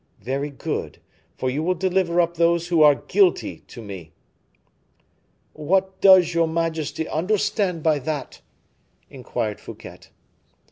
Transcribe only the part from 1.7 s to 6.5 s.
deliver up those who are guilty to me." "What does your